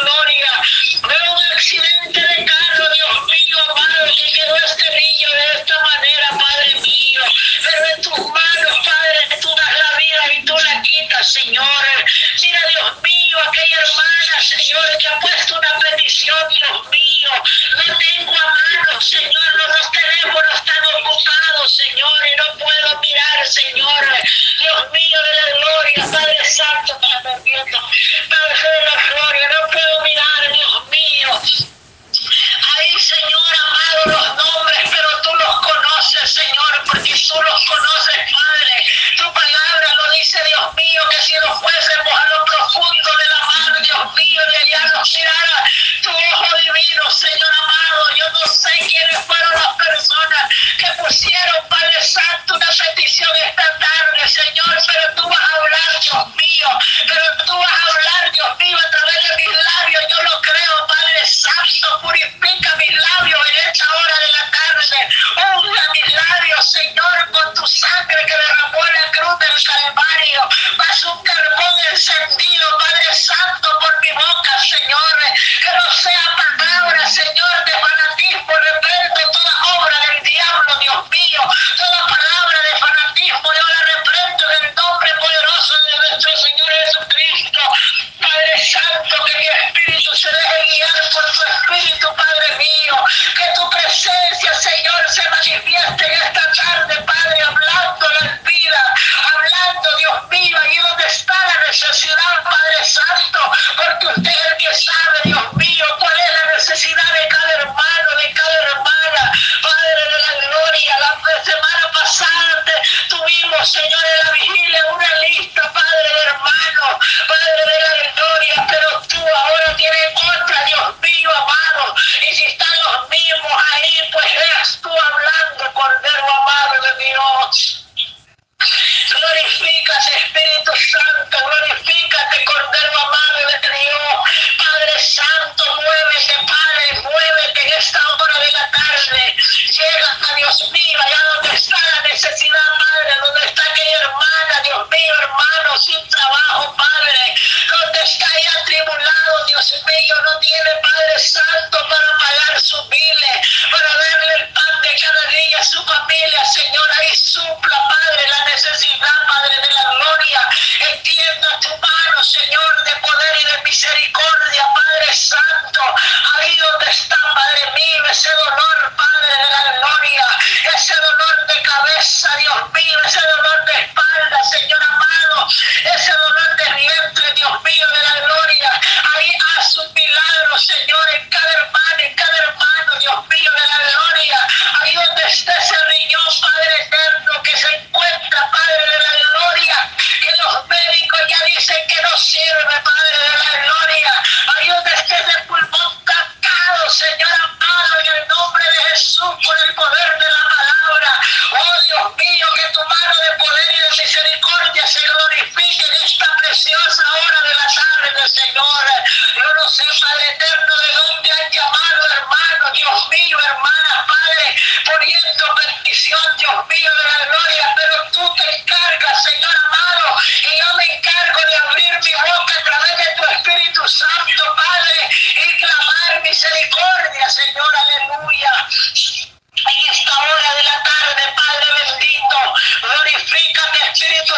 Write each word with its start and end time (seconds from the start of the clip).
gloria. 0.00 0.50
Veo 1.02 1.32
un 1.32 1.44
accidente 1.52 2.20
de 2.20 2.44
carro, 2.44 2.88
Dios 2.90 3.26
mío, 3.26 3.56
amado, 3.68 4.06
que 4.16 4.32
quedó 4.32 4.56
este 4.56 4.90
niño 4.90 5.28
de 5.32 5.60
esta 5.60 5.74
manera, 5.82 6.28
Padre 6.30 6.80
mío. 6.80 7.22
Pero 7.64 7.86
en 7.94 8.02
tus 8.02 8.18
manos, 8.18 8.78
Padre, 8.84 9.38
tú 9.40 9.54
das 9.54 9.72
la 9.78 9.98
vida 9.98 10.34
y 10.34 10.44
tú 10.44 10.54
la 10.56 10.82
quitas, 10.82 11.32
Señor. 11.32 11.89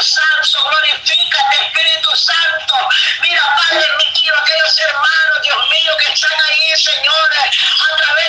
Santo, 0.02 0.62
glorifícate, 0.68 1.64
Espíritu 1.64 2.16
Santo. 2.16 2.74
Mira, 3.20 3.42
Padre 3.56 3.86
mío, 3.96 4.34
aquellos 4.42 4.78
hermanos, 4.80 5.42
Dios 5.42 5.68
mío, 5.68 5.96
que 5.98 6.12
están 6.12 6.40
ahí, 6.40 6.76
Señor, 6.76 7.30
a 7.34 7.96
través 7.96 8.21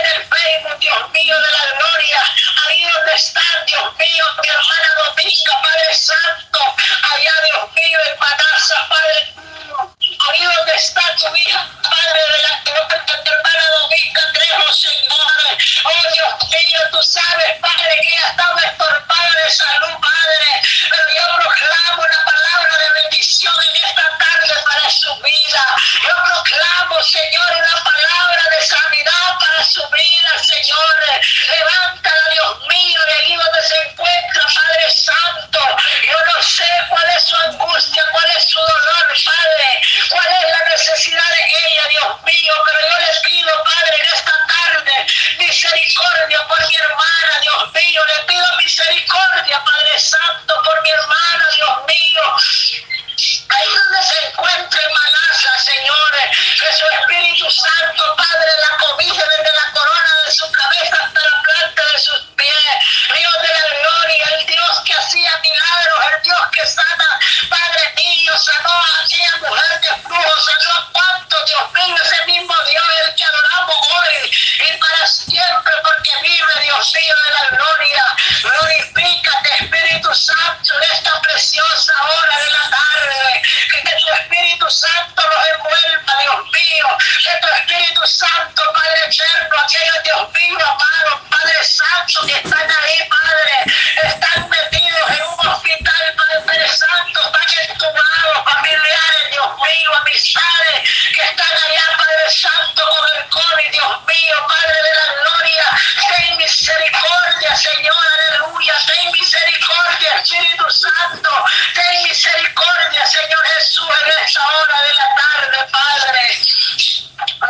Señor, 107.56 107.94
aleluya, 108.18 108.74
ten 108.88 109.12
misericordia, 109.12 110.16
Espíritu 110.18 110.70
Santo, 110.72 111.30
ten 111.76 112.04
misericordia, 112.04 113.06
Señor 113.06 113.46
Jesús, 113.56 113.90
en 114.06 114.26
esta 114.26 114.42
hora 114.44 114.82
de 114.82 114.94
la 114.94 115.08
tarde, 115.16 115.72
Padre. 115.72 116.24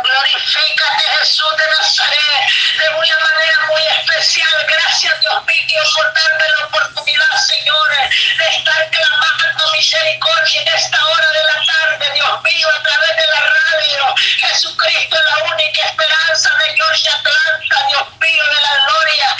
Glorifícate 0.02 1.04
Jesús 1.18 1.56
de 1.56 1.66
Nazaret 1.68 2.44
de 2.78 2.88
una 2.90 3.18
manera 3.18 3.66
muy 3.68 3.82
especial. 3.82 4.66
Gracias 4.68 5.20
Dios 5.20 5.46
mío 5.46 5.82
por 5.94 6.12
darme 6.12 6.48
la 6.48 6.66
oportunidad, 6.66 7.36
señores, 7.38 8.10
de 8.38 8.48
estar 8.58 8.90
clamando 8.90 9.72
misericordia 9.72 10.60
en 10.60 10.68
esta 10.68 11.06
hora 11.06 11.30
de 11.32 11.44
la 11.44 11.64
tarde, 11.64 12.10
Dios 12.12 12.42
mío, 12.42 12.68
a 12.68 12.82
través 12.82 13.16
de 13.16 13.26
la 13.26 13.40
radio. 13.40 14.14
Jesucristo 14.16 15.16
es 15.16 15.24
la 15.24 15.44
única 15.44 15.86
esperanza 15.86 16.50
de 16.56 16.76
Georgia 16.76 17.14
Atlanta, 17.14 17.86
Dios 17.88 18.08
mío, 18.20 18.44
de 18.44 18.60
la 18.60 18.84
gloria. 18.84 19.36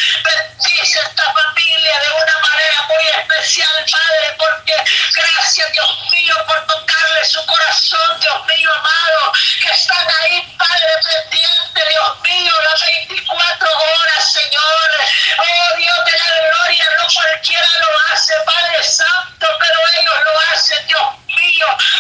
Bendice 0.64 0.98
esta 0.98 1.24
familia 1.24 2.00
de 2.00 2.10
una 2.10 2.38
manera 2.38 2.82
muy 2.88 3.06
especial, 3.06 3.84
Padre, 3.90 4.34
porque 4.38 4.74
gracias 5.14 5.72
Dios 5.72 6.10
mío 6.10 6.34
por 6.46 6.66
tocarle 6.66 7.24
su 7.26 7.44
corazón, 7.44 8.20
Dios 8.20 8.46
mío 8.46 8.70
amado, 8.72 9.32
que 9.62 9.68
están 9.70 10.06
ahí, 10.22 10.56
Padre, 10.58 10.88
pendiente, 11.04 11.88
Dios 11.90 12.20
mío, 12.22 12.52
las 12.70 12.80
24 12.80 13.68
horas, 13.68 14.32
Señor. 14.32 14.90
Oh 15.38 15.76
Dios 15.76 16.04
de 16.06 16.18
la 16.18 16.48
gloria, 16.48 16.84
no 16.98 17.06
cualquiera 17.12 17.68
lo 17.80 18.14
hace, 18.14 18.34
Padre 18.46 18.82
Santo, 18.84 19.46
pero 19.58 19.80
ellos 19.98 20.14
lo 20.24 20.40
hacen, 20.50 20.86
Dios 20.86 21.02
mío, 21.02 21.23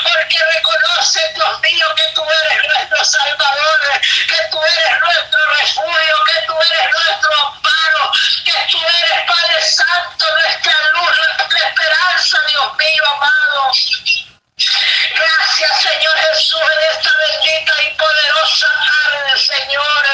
porque 0.02 0.38
reconocen, 0.54 1.34
Dios 1.34 1.60
mío, 1.60 1.86
que 1.96 2.12
tú 2.14 2.22
eres 2.22 2.66
nuestro 2.66 3.04
Salvador, 3.04 4.00
que 4.00 4.38
tú 4.50 4.58
eres 4.62 5.00
nuestro 5.00 5.40
refugio, 5.60 6.14
que 6.26 6.46
tú 6.46 6.54
eres 6.54 6.90
nuestro 6.94 7.46
amparo, 7.48 8.10
que 8.44 8.66
tú 8.70 8.78
eres, 8.78 9.26
Padre 9.26 9.62
Santo, 9.62 10.26
nuestra 10.34 10.74
luz, 10.94 11.18
nuestra 11.36 11.68
esperanza, 11.68 12.38
Dios 12.48 12.76
mío, 12.78 13.02
amado. 13.12 13.70
Gracias, 15.14 15.82
Señor 15.82 16.18
Jesús, 16.18 16.60
en 16.60 16.96
esta 16.96 17.10
bendita 17.16 17.82
y 17.82 17.94
poderosa 17.94 18.68
tarde, 18.86 19.38
Señor. 19.38 20.04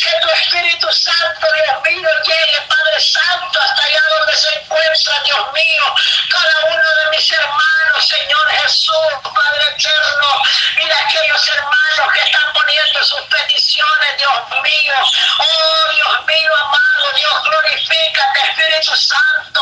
Que 0.00 0.18
tu 0.20 0.28
Espíritu 0.30 0.92
Santo, 0.92 1.46
Dios 1.52 1.82
mío, 1.84 2.08
llegue, 2.24 2.60
Padre 2.68 3.00
Santo, 3.00 3.60
hasta 3.60 3.84
allá 3.84 4.00
donde 4.18 4.36
se 4.36 4.54
encuentra, 4.54 5.20
Dios 5.24 5.52
mío, 5.52 5.94
cada 6.30 6.74
uno 6.74 6.88
de 7.04 7.10
mis 7.10 7.32
hermanos, 7.32 8.08
Señor 8.08 8.48
Jesús, 8.62 9.12
Padre 9.22 9.64
eterno. 9.76 10.42
Mira 10.76 10.96
aquellos 10.98 11.48
hermanos 11.48 12.12
que 12.14 12.20
están 12.20 12.52
poniendo 12.52 13.04
sus 13.04 13.20
peticiones, 13.22 14.16
Dios 14.18 14.62
mío. 14.62 14.94
Oh, 15.38 15.92
Dios 15.92 16.26
mío, 16.26 16.52
amado, 16.56 17.12
Dios, 17.16 17.42
glorifícate, 17.44 18.40
Espíritu 18.44 18.96
Santo. 18.96 19.60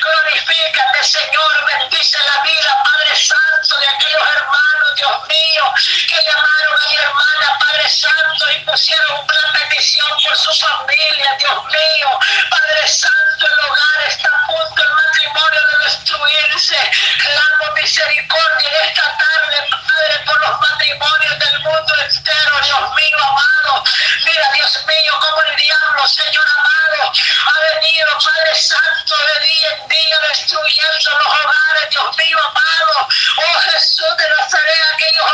Glorifícate, 0.00 1.04
Señor, 1.04 1.66
bendice 1.66 2.18
la 2.18 2.42
vida, 2.42 2.82
Padre 2.84 3.16
Santo, 3.16 3.78
de 3.78 3.88
aquellos 3.88 4.22
hermanos, 4.22 4.37
Dios 4.98 5.28
mío, 5.28 5.64
que 6.08 6.22
llamaron 6.24 6.74
a 6.74 6.88
mi 6.88 6.96
hermana, 6.96 7.58
Padre 7.60 7.88
Santo, 7.88 8.50
y 8.50 8.64
pusieron 8.64 9.20
una 9.20 9.52
petición 9.52 10.08
por 10.24 10.36
su 10.36 10.52
familia, 10.54 11.36
Dios 11.38 11.64
mío. 11.66 12.18
Padre 12.50 12.88
Santo, 12.88 13.46
el 13.46 13.70
hogar 13.70 14.00
está 14.08 14.28
a 14.28 14.46
punto, 14.46 14.82
el 14.82 14.90
matrimonio 14.90 15.60
de 15.60 15.84
destruirse. 15.84 16.90
Clamo 17.18 17.74
misericordia 17.74 18.68
en 18.68 18.86
esta 18.86 19.02
tarde, 19.02 19.68
Padre, 19.70 20.24
por 20.26 20.40
los 20.40 20.60
matrimonios 20.60 21.38
del 21.38 21.60
mundo 21.60 21.94
entero, 22.02 22.60
Dios 22.64 22.94
mío, 22.94 23.18
amado. 23.22 23.84
Mira, 24.24 24.50
Dios 24.54 24.84
mío, 24.84 25.20
como 25.20 25.42
el 25.42 25.56
diablo, 25.56 26.08
Señor 26.08 26.46
amado, 26.58 27.12
ha 27.12 27.74
venido, 27.74 28.18
Padre 28.18 28.54
Santo, 28.56 29.14
de 29.16 29.46
día 29.46 29.68
en 29.78 29.88
día, 29.88 29.97
destruyendo 30.28 31.10
los 31.18 31.26
hogares, 31.26 31.90
Dios 31.90 32.16
mío, 32.16 32.38
amado. 32.38 33.08
Oh 33.36 33.60
Jesús 33.60 34.16
de 34.18 34.28
Nazaret, 34.28 34.78
aquellos 34.94 35.24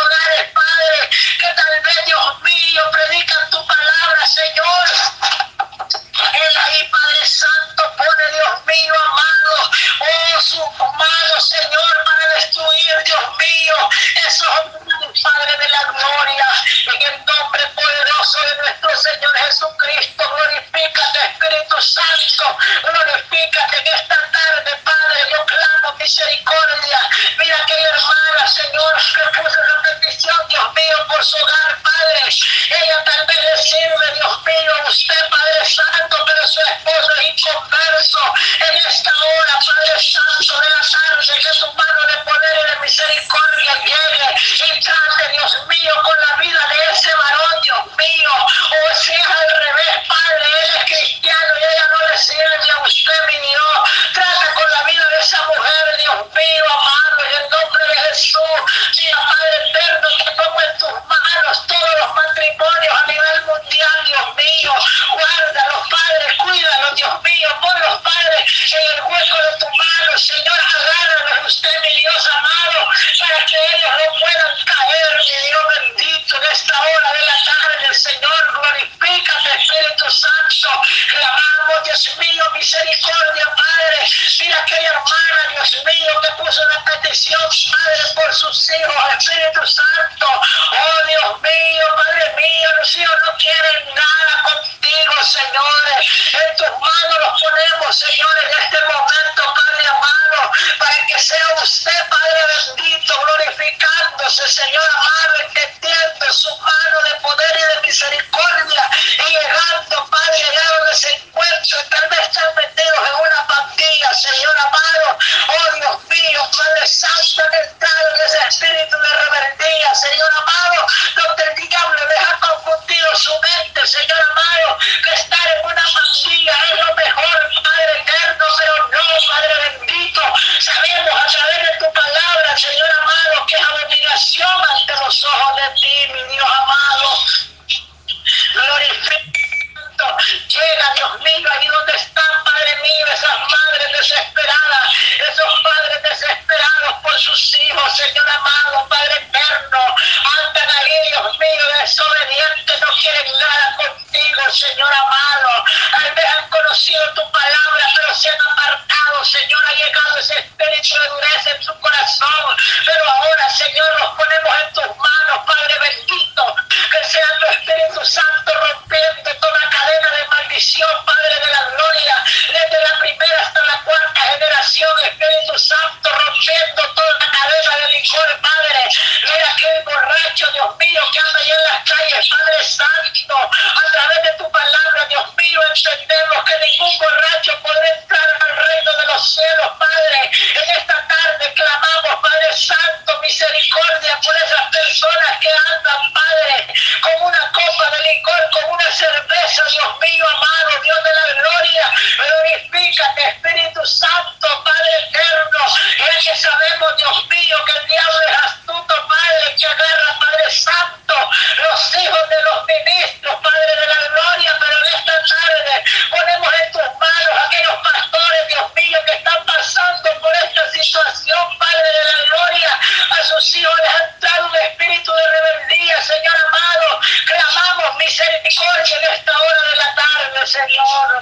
sus 223.24 223.56
hijos 223.56 223.74
dejar 224.20 224.42
un 224.44 224.56
espíritu 224.56 225.12
de 225.12 225.22
rebeldía, 225.28 226.02
Señor 226.02 226.34
amado. 226.46 227.00
Clamamos 227.26 227.96
misericordia 227.96 228.96
en 228.98 229.14
esta 229.14 229.32
hora 229.38 229.62
de 229.70 229.76
la 229.76 229.94
tarde, 229.94 230.46
Señor. 230.46 231.20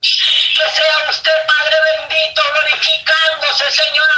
Que 0.00 0.70
sea 0.70 1.10
usted, 1.10 1.46
Padre 1.46 1.76
bendito, 1.98 2.42
glorificándose, 2.52 3.70
Señor 3.72 4.08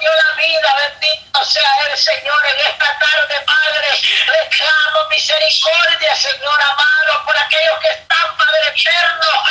dio 0.00 0.10
la 0.12 0.42
vida, 0.42 0.74
bendito 0.76 1.44
sea 1.44 1.70
el 1.90 1.98
Señor 1.98 2.46
en 2.46 2.60
esta 2.66 2.98
tarde, 2.98 3.40
Padre. 3.46 3.88
Reclamo 4.26 5.08
misericordia, 5.10 6.14
Señor 6.16 6.62
amado, 6.62 7.24
por 7.26 7.36
aquellos 7.36 7.78
que 7.80 7.88
están, 7.88 8.36
Padre 8.36 8.68
eterno, 8.74 9.42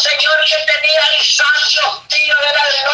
Santo, 0.00 2.02
Padre, 2.08 2.30
va 2.30 2.36
a 2.36 2.42
llegar 2.42 2.56
hasta 2.56 2.70
ese 2.70 2.84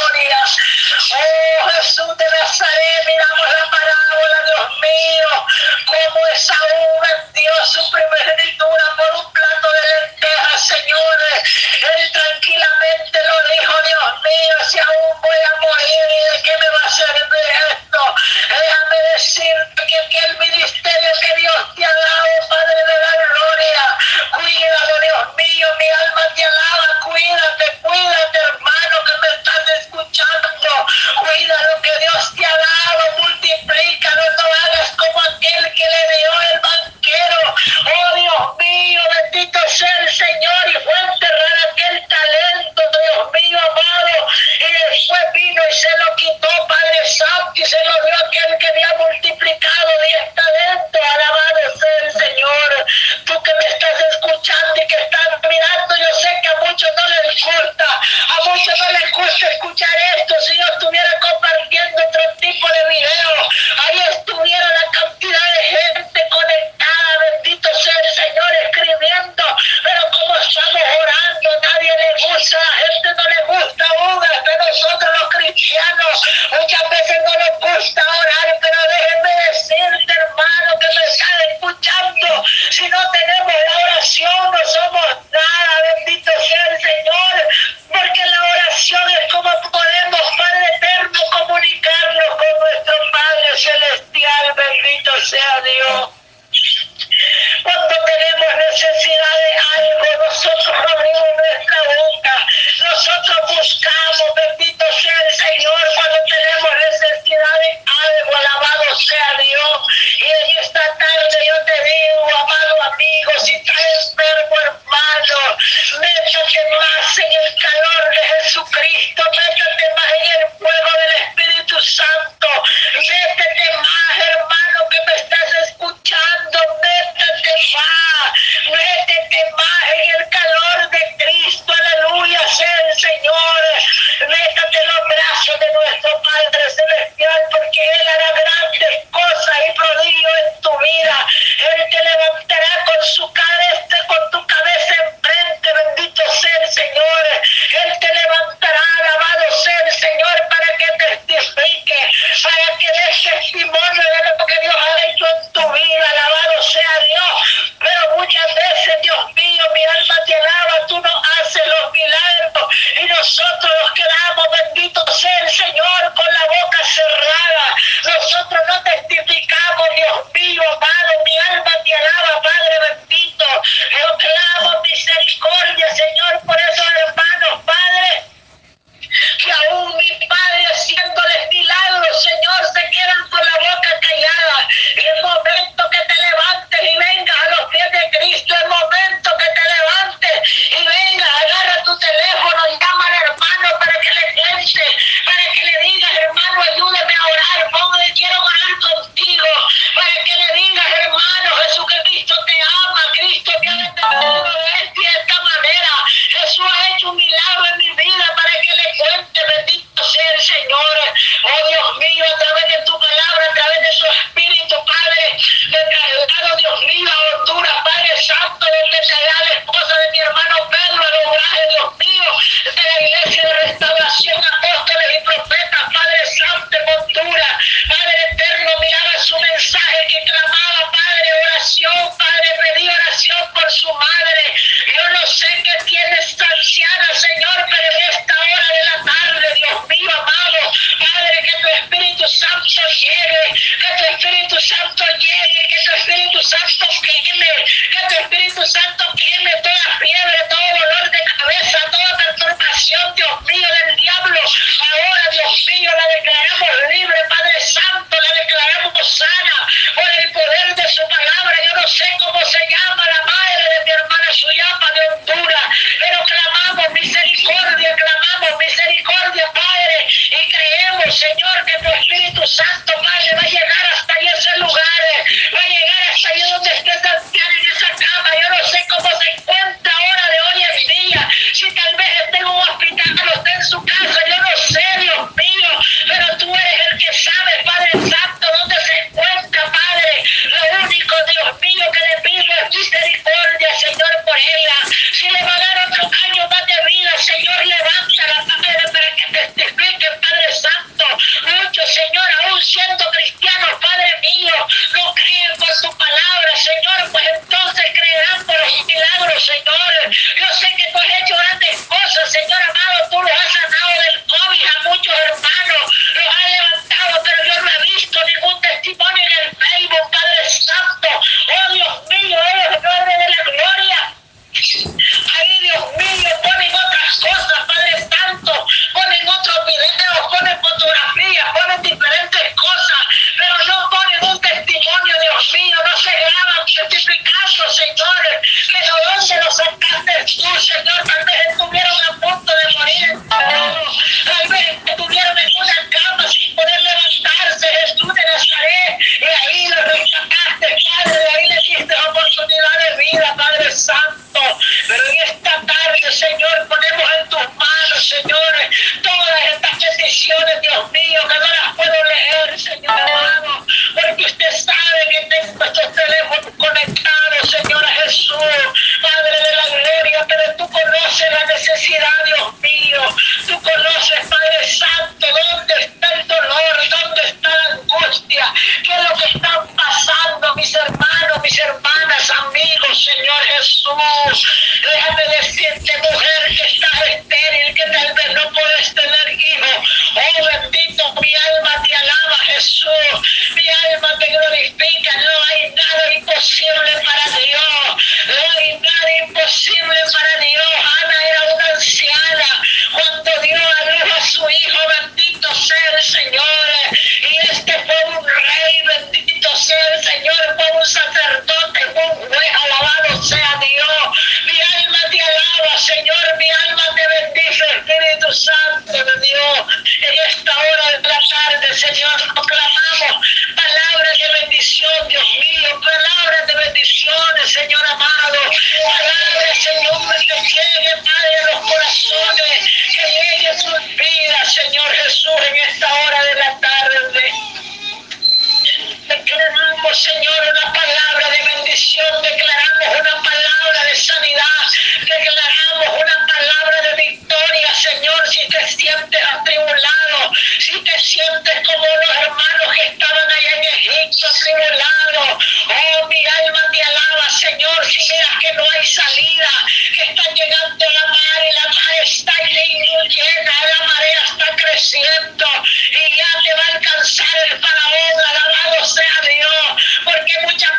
está 464.24 464.56
creciendo 464.56 465.46
y 465.90 466.16
ya 466.16 466.26
te 466.42 466.54
va 466.54 466.64
a 466.64 466.76
alcanzar 466.76 467.26
el 467.50 467.60
faraón, 467.60 468.20
alabado 468.28 468.84
sea 468.84 469.20
Dios, 469.22 470.02
porque 470.04 470.32
muchas 470.42 470.70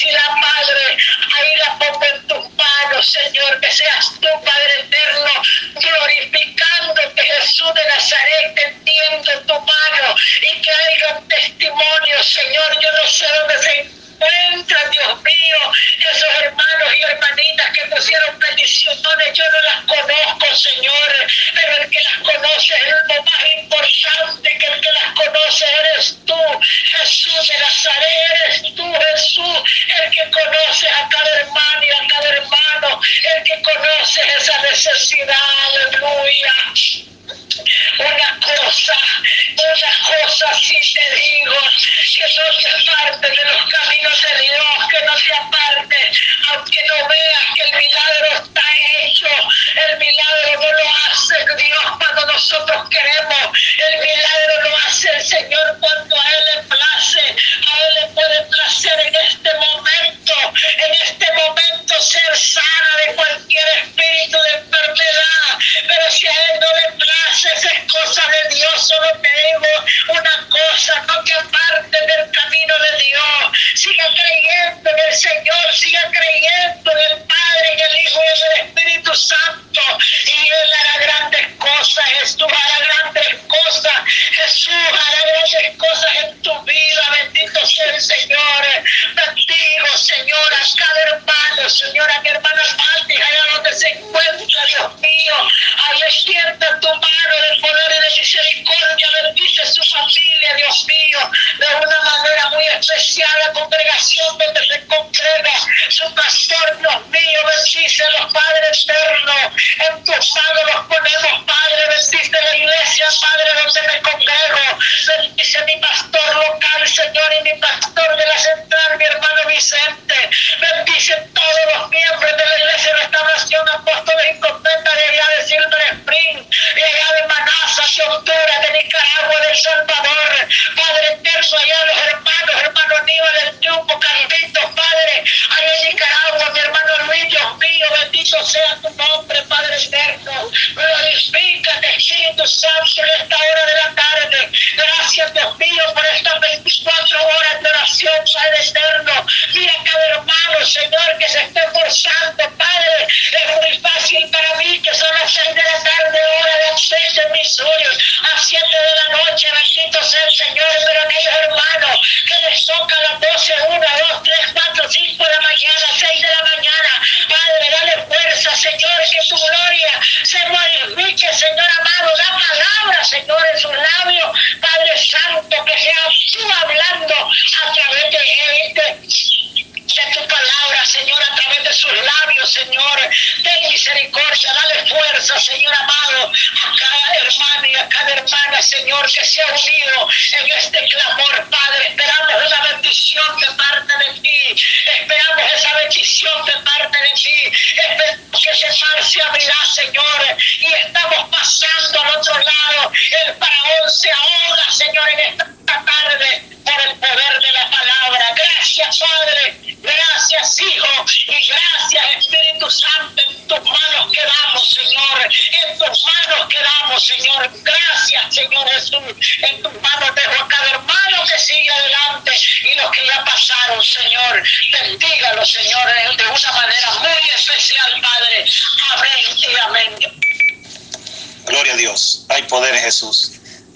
Lucila, 0.00 0.22
Padre. 0.40 0.96
Ahí 1.36 1.56
la 1.56 1.78
pongo 1.78 2.04
en 2.04 2.26
tus 2.26 2.54
manos, 2.54 3.06
Señor, 3.06 3.60
que 3.60 3.70
seas 3.70 4.12
tú, 4.20 4.28
Padre 4.44 4.80
eterno, 4.80 5.30
glorificándote, 5.74 7.22
Jesús 7.22 7.74
de 7.74 7.84
Nazaret, 7.86 8.54
tendiendo 8.54 9.40
tu 9.46 9.54
mano 9.54 10.14
y 10.40 10.60
que 10.62 10.70
haya 10.70 11.18
un 11.18 11.28
testimonio, 11.28 12.22
Señor. 12.22 12.80
Yo 12.80 12.92
no 12.92 13.08
sé 13.08 13.26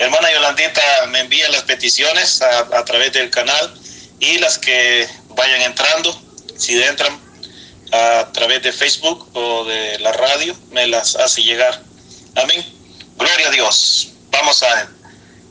Hermana 0.04 0.30
Yolandita 0.30 0.82
me 1.08 1.20
envía 1.20 1.48
las 1.48 1.62
peticiones 1.62 2.42
a, 2.42 2.84
través 2.84 3.14
del 3.14 3.30
canal 3.30 3.74
y 4.20 4.36
las 4.36 4.58
que 4.58 5.08
vayan 5.30 5.62
entrando, 5.62 6.20
si 6.58 6.78
entran 6.82 7.18
a 7.90 8.28
través 8.34 8.62
de 8.62 8.70
Facebook 8.70 9.30
o 9.32 9.64
de 9.64 9.98
la 10.00 10.12
radio, 10.12 10.54
me 10.72 10.86
las 10.88 11.16
hace 11.16 11.42
llegar. 11.42 11.80
Amén. 12.34 12.62
Gloria 13.16 13.48
a 13.48 13.50
Dios. 13.50 14.08
Vamos 14.30 14.62
a 14.62 14.90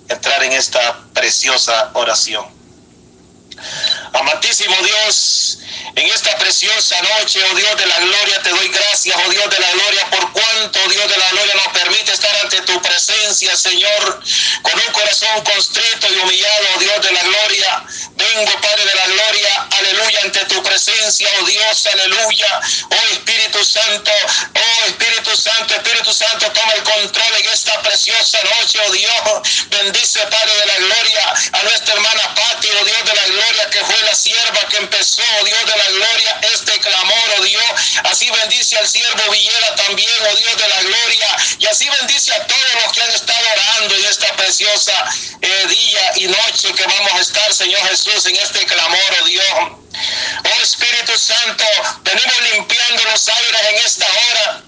entrar 0.08 0.44
en 0.44 0.52
esta 0.52 1.00
preciosa 1.16 1.90
oración. 1.96 2.46
Amantísimo 4.14 4.76
Dios, 4.84 5.58
en 5.96 6.06
esta 6.08 6.38
preciosa 6.38 6.96
noche, 7.02 7.40
oh 7.52 7.56
Dios 7.56 7.78
de 7.78 7.86
la 7.88 8.00
gloria, 8.00 8.44
te 8.44 8.50
doy 8.52 8.68
gracias, 8.70 9.18
oh 9.26 9.30
Dios 9.30 9.50
de 9.50 9.60
la 9.60 9.72
gloria, 9.72 10.10
por 10.12 10.32
cuanto, 10.34 10.80
oh 10.86 10.90
Dios 10.90 11.10
de 11.10 11.18
la 11.18 11.30
gloria, 11.32 11.56
nos 11.56 11.68
permite 11.70 12.14
estar 12.14 12.36
ante 12.44 12.62
tu 12.62 12.80
presencia, 12.82 13.56
Señor, 13.56 14.22
con 14.62 14.74
un 14.76 14.94
corazón 14.94 15.42
constrito 15.44 16.14
y 16.14 16.18
humillado, 16.18 16.68
oh 16.76 16.80
Dios 16.80 17.02
de 17.02 17.12
la 17.12 17.24
gloria. 17.24 17.86
Vengo, 18.16 18.52
Padre 18.62 18.86
de 18.86 18.96
la 18.96 19.06
gloria, 19.08 19.68
aleluya, 19.80 20.20
ante 20.24 20.46
tu 20.46 20.62
presencia, 20.62 21.28
oh 21.40 21.46
Dios, 21.46 21.88
aleluya. 21.88 22.62
Oh 22.92 23.14
Espíritu 23.14 23.66
Santo, 23.66 24.12
oh 24.56 24.86
Espíritu 24.88 25.36
Santo, 25.36 25.74
Espíritu 25.76 26.14
Santo, 26.14 26.52
toma 26.52 26.74
el 26.74 26.84
control 26.84 27.34
en 27.40 27.50
esta 27.50 27.82
preciosa 27.82 28.40
noche, 28.44 28.80
oh 28.88 28.92
Dios. 28.92 29.68
Bendice, 29.72 30.20
Padre 30.28 30.54
de 30.60 30.66
la 30.68 30.78
gloria, 30.78 31.34
a 31.54 31.64
nuestra 31.64 31.94
hermana 31.96 32.36
Pati, 32.36 32.70
oh 32.80 32.86
Dios 32.86 33.06
de 33.06 33.16
la 33.16 33.26
gloria, 33.26 33.70
que 33.72 33.80
fue 33.86 34.03
la 34.04 34.16
sierva 34.16 34.68
que 34.70 34.78
empezó, 34.78 35.24
oh 35.40 35.44
Dios 35.46 35.66
de 35.66 35.78
la 35.78 35.90
gloria, 35.90 36.40
este 36.54 36.80
clamor, 36.80 37.36
oh 37.38 37.44
Dios. 37.44 37.64
Así 38.04 38.30
bendice 38.30 38.78
al 38.78 38.88
siervo 38.88 39.32
Villera 39.32 39.76
también, 39.76 40.14
oh 40.32 40.36
Dios 40.36 40.58
de 40.58 40.68
la 40.68 40.82
gloria. 40.82 41.38
Y 41.60 41.66
así 41.68 41.90
bendice 41.90 42.34
a 42.34 42.48
todos 42.48 42.74
los 42.84 42.94
que 42.94 43.02
han 43.02 43.12
estado 43.12 43.48
orando 43.54 43.96
en 43.96 44.06
esta 44.06 44.36
preciosa 44.36 44.94
eh, 45.42 45.68
día 45.68 46.12
y 46.18 46.28
noche 46.28 46.74
que 46.74 46.86
vamos 46.86 47.14
a 47.14 47.22
estar, 47.22 47.54
Señor 47.54 47.82
Jesús, 47.90 48.26
en 48.26 48.36
este 48.36 48.66
clamor, 48.66 49.18
oh 49.22 49.26
Dios. 49.26 49.44
Oh 50.46 50.62
Espíritu 50.62 51.18
Santo, 51.18 51.66
venimos 52.04 52.42
limpiando 52.54 53.04
los 53.04 53.28
aires 53.28 53.62
en 53.70 53.86
esta 53.86 54.06
hora 54.06 54.64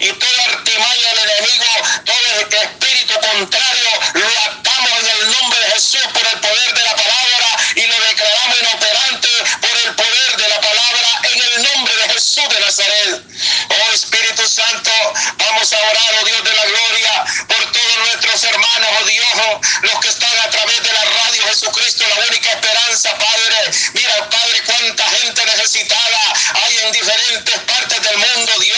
y 0.00 0.12
toda 0.12 0.44
artimaña 0.44 1.08
del 1.14 1.30
enemigo, 1.30 1.66
todo 2.04 2.60
espíritu 2.62 3.14
contrario, 3.14 3.90
lo 4.14 4.28
atamos 4.44 4.92
en 5.00 5.10
el 5.10 5.32
nombre 5.32 5.60
de 5.60 5.66
Jesús 5.72 6.02
por 6.12 6.26
el 6.26 6.40
poder 6.40 6.74
de 6.74 6.82
la 6.82 6.96
palabra 6.96 7.45
por 9.60 9.76
el 9.84 9.94
poder 9.94 10.36
de 10.36 10.48
la 10.48 10.60
palabra 10.60 11.20
en 11.32 11.42
el 11.42 11.62
nombre 11.62 11.94
de 11.96 12.14
Jesús 12.14 12.48
de 12.48 12.60
Nazaret. 12.60 13.22
Oh 13.68 13.92
Espíritu 13.92 14.48
Santo, 14.48 14.90
vamos 15.36 15.72
a 15.72 15.76
orar, 15.76 16.14
oh 16.20 16.24
Dios 16.24 16.44
de 16.44 16.54
la 16.54 16.64
gloria, 16.64 17.24
nuestros 17.98 18.44
hermanos, 18.44 18.90
oh 19.00 19.04
Dios, 19.04 19.26
los 19.82 20.00
que 20.00 20.08
están 20.08 20.38
a 20.44 20.50
través 20.50 20.82
de 20.82 20.92
la 20.92 21.04
radio 21.04 21.46
Jesucristo, 21.48 22.04
la 22.08 22.24
única 22.26 22.50
esperanza, 22.50 23.16
Padre. 23.18 23.70
Mira, 23.94 24.30
Padre, 24.30 24.62
cuánta 24.66 25.04
gente 25.04 25.44
necesitada 25.46 26.32
hay 26.64 26.76
en 26.78 26.92
diferentes 26.92 27.58
partes 27.60 28.02
del 28.02 28.18
mundo, 28.18 28.52
Dios. 28.60 28.76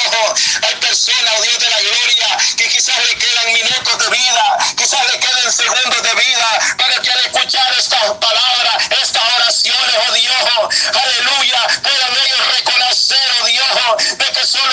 Hay 0.62 0.74
personas, 0.76 1.34
oh 1.38 1.42
Dios 1.42 1.58
de 1.58 1.70
la 1.70 1.80
gloria, 1.80 2.28
que 2.56 2.68
quizás 2.68 2.96
le 3.06 3.14
quedan 3.14 3.52
minutos 3.52 3.98
de 3.98 4.10
vida, 4.10 4.58
quizás 4.76 5.12
le 5.12 5.18
queden 5.18 5.52
segundos 5.52 6.02
de 6.02 6.14
vida, 6.14 6.76
para 6.76 7.02
que 7.02 7.10
al 7.10 7.20
escuchar 7.20 7.74
estas 7.78 8.12
palabras, 8.20 8.76
estas 9.02 9.22
oraciones, 9.36 9.94
oh 10.08 10.12
Dios, 10.12 10.34
aleluya, 10.94 11.60
puedan 11.82 12.12
ellos 12.26 12.56
reconocer, 12.56 13.30
oh 13.40 13.46
Dios, 13.46 14.18
de 14.18 14.32
que 14.32 14.46
solo 14.46 14.67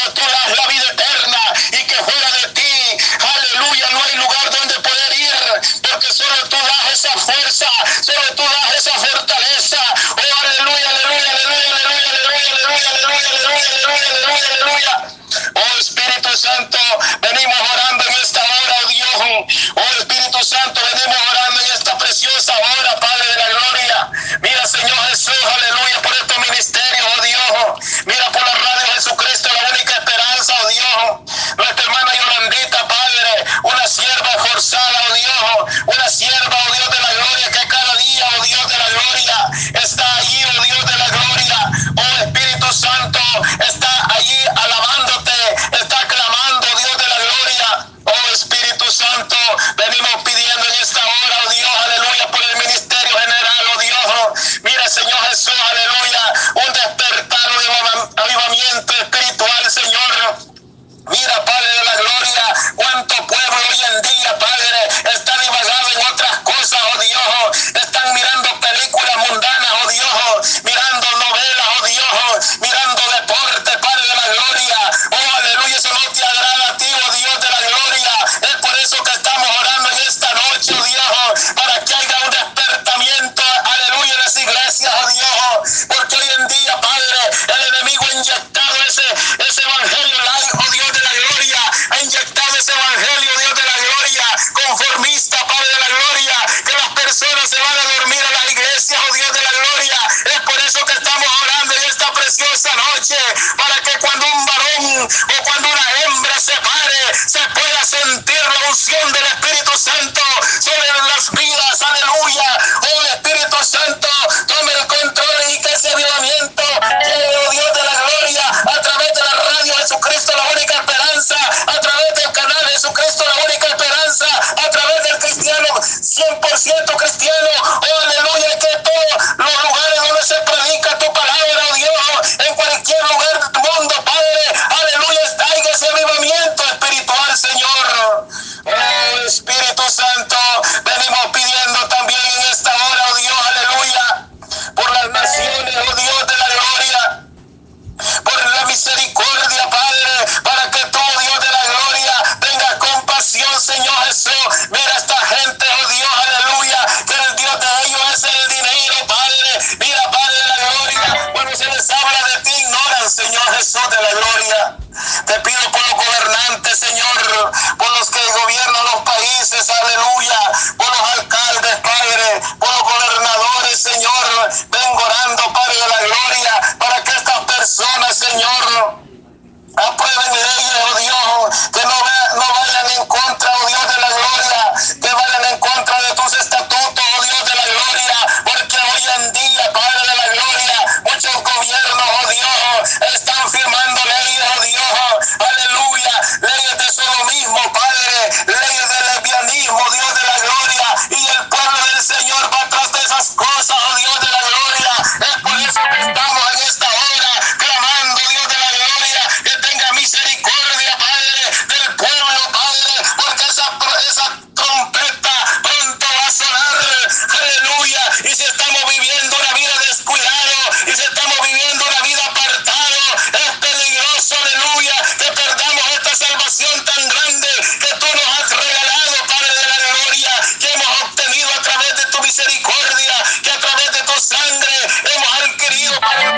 Brasil! 235.87 236.34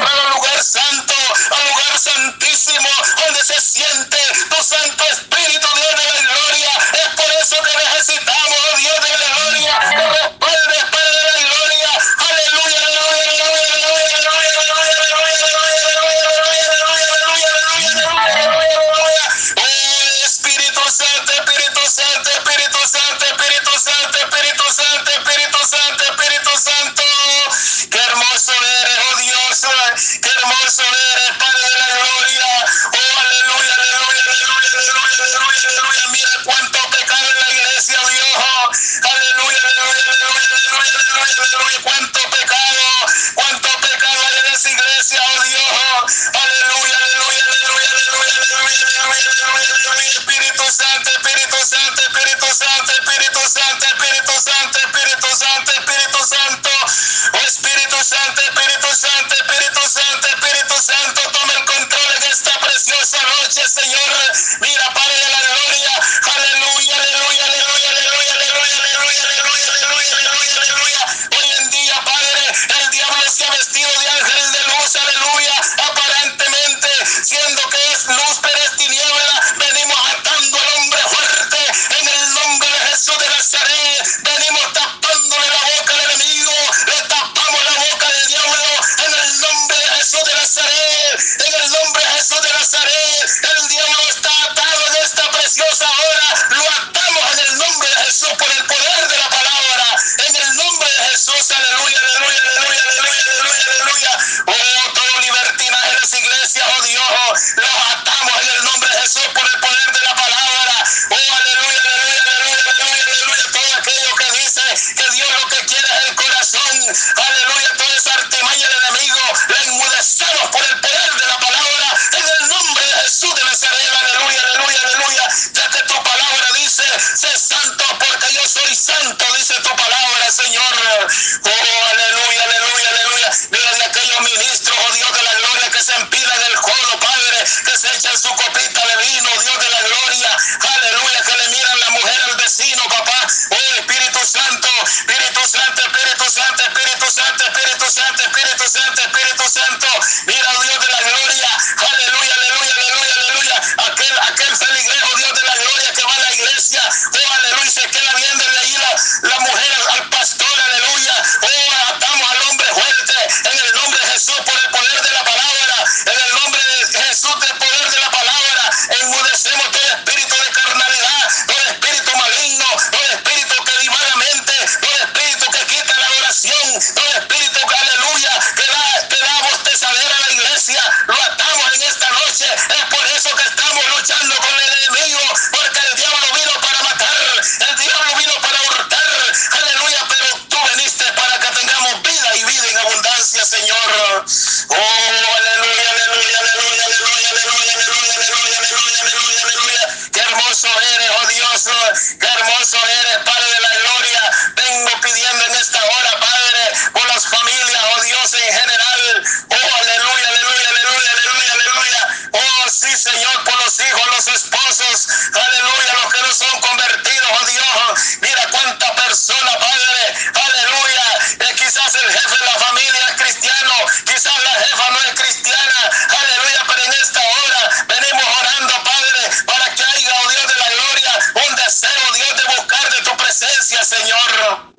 Señor. 233.84 234.77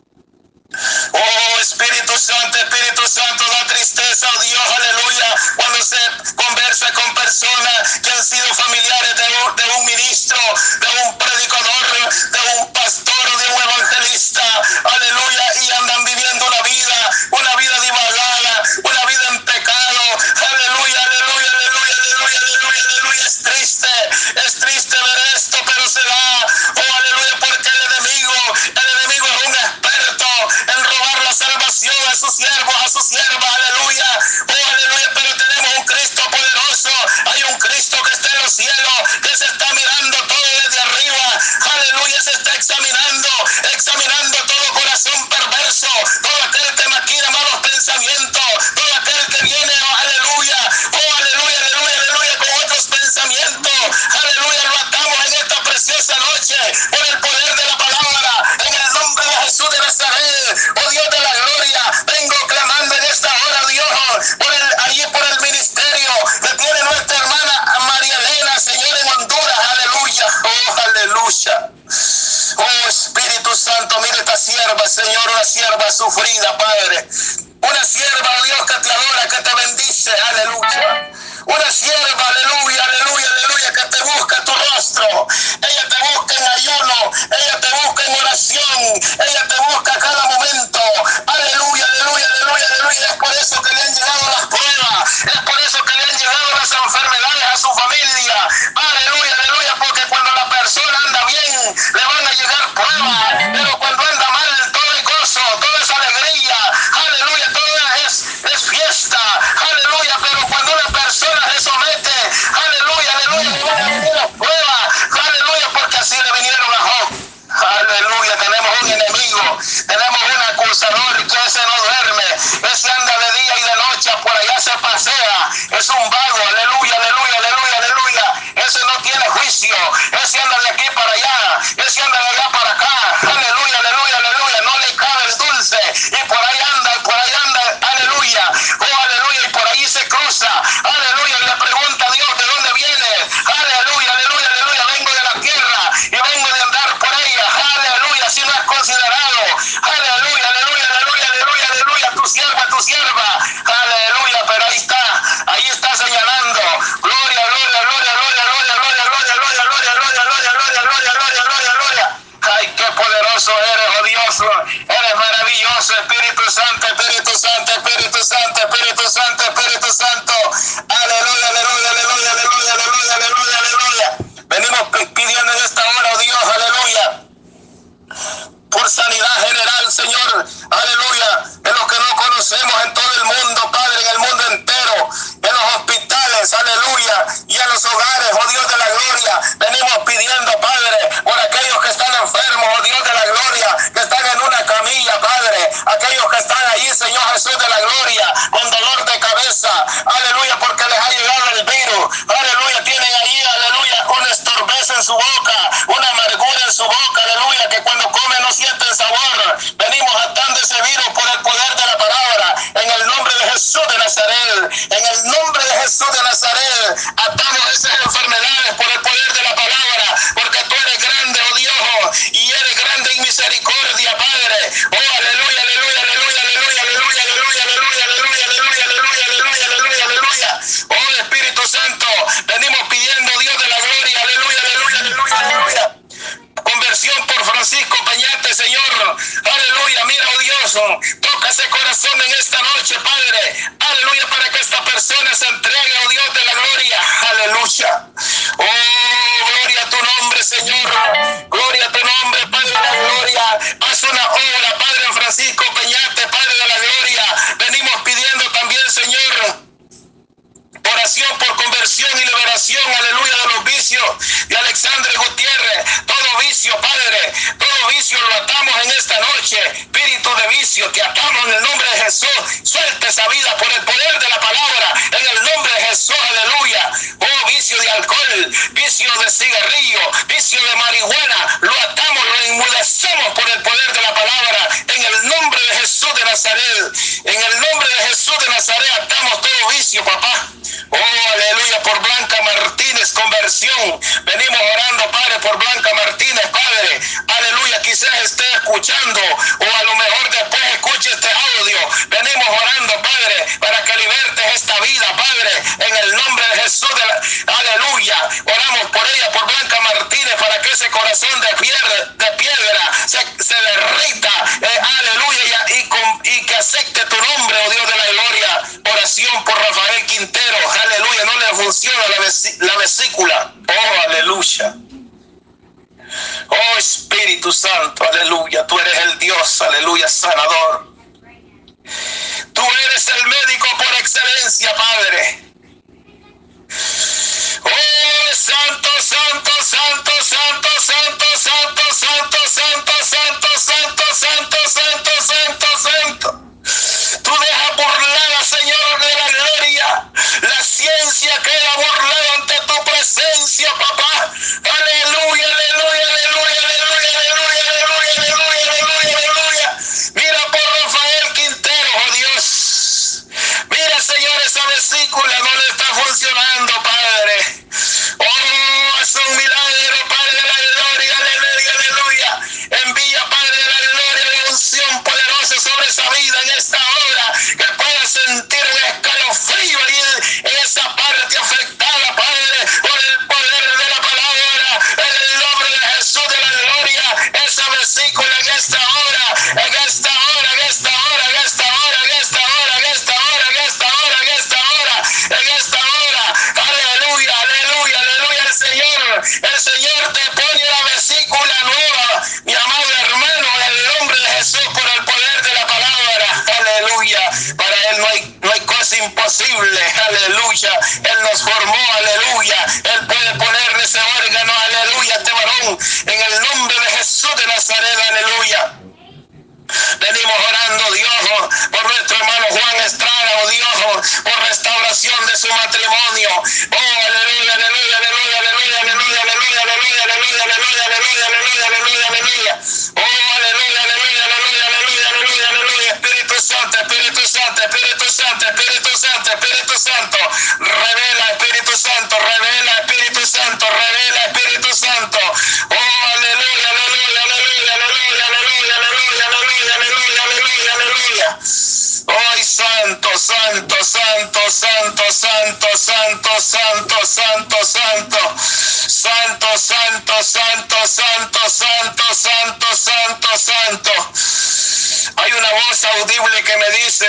una 465.49 465.67
voz 465.67 465.85
audible 465.85 466.43
que 466.43 466.57
me 466.57 466.71
dice, 466.73 467.09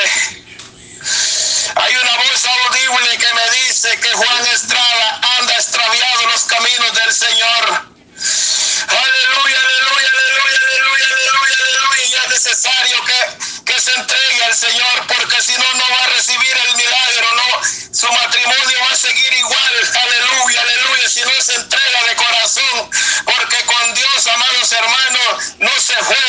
hay 1.75 1.95
una 1.95 2.17
voz 2.17 2.45
audible 2.45 3.17
que 3.17 3.33
me 3.33 3.49
dice 3.51 3.99
que 3.99 4.09
Juan 4.09 4.45
Estrada 4.47 5.21
anda 5.39 5.55
extraviado 5.55 6.25
los 6.27 6.43
caminos 6.43 6.93
del 6.93 7.13
Señor. 7.13 7.89
Aleluya, 8.87 9.57
aleluya, 9.59 10.09
aleluya, 10.09 10.59
aleluya, 10.67 11.05
aleluya, 11.05 11.55
aleluya. 11.63 12.05
Y 12.05 12.13
es 12.13 12.29
necesario 12.29 13.03
que, 13.05 13.63
que 13.73 13.79
se 13.79 13.93
entregue 13.93 14.43
al 14.45 14.55
Señor 14.55 15.07
porque 15.07 15.41
si 15.41 15.53
no, 15.53 15.73
no 15.73 15.89
va 15.89 16.03
a 16.03 16.07
recibir 16.07 16.57
el 16.69 16.75
milagro, 16.77 17.35
no. 17.35 17.93
Su 17.93 18.11
matrimonio 18.11 18.79
va 18.81 18.91
a 18.91 18.95
seguir 18.95 19.33
igual. 19.33 19.73
Aleluya, 20.01 20.61
aleluya. 20.61 21.09
Si 21.09 21.21
no 21.21 21.41
se 21.41 21.55
entrega 21.55 22.03
de 22.03 22.15
corazón, 22.15 22.91
porque 23.25 23.65
con 23.65 23.93
Dios, 23.93 24.27
amados 24.27 24.71
hermanos, 24.71 25.53
no 25.59 25.71
se 25.79 25.95
juega 25.95 26.28